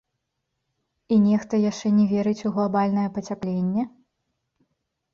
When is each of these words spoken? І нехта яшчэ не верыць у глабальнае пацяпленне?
І 1.15 1.17
нехта 1.25 1.53
яшчэ 1.69 1.87
не 1.99 2.05
верыць 2.15 2.45
у 2.53 2.55
глабальнае 2.57 3.07
пацяпленне? 3.21 3.89